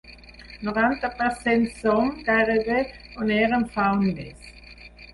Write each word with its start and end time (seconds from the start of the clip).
Noranta 0.69 1.11
per 1.19 1.27
cent 1.43 1.69
Som, 1.83 2.11
gairebé, 2.33 2.81
on 3.23 3.37
érem 3.39 3.71
fa 3.79 3.89
un 4.03 4.07
mes. 4.11 4.53